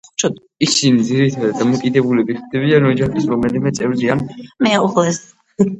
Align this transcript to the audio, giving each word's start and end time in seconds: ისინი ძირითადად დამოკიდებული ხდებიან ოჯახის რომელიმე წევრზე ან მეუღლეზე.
ისინი 0.67 1.03
ძირითადად 1.09 1.59
დამოკიდებული 1.59 2.25
ხდებიან 2.31 2.89
ოჯახის 2.95 3.29
რომელიმე 3.35 3.77
წევრზე 3.81 4.13
ან 4.17 4.27
მეუღლეზე. 4.71 5.33